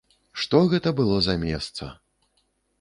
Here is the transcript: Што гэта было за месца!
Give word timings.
Што 0.43 0.61
гэта 0.71 0.89
было 1.01 1.15
за 1.27 1.37
месца! 1.45 1.93